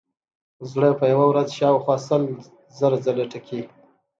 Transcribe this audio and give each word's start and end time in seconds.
زړه 0.71 0.89
په 0.99 1.05
یوه 1.13 1.25
ورځ 1.31 1.49
شاوخوا 1.57 1.95
سل 2.07 2.23
زره 2.79 2.97
ځلې 3.05 3.25
ټکي. 3.31 3.61